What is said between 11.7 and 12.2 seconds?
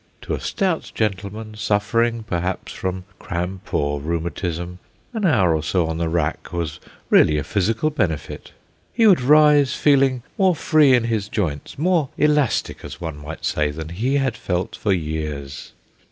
more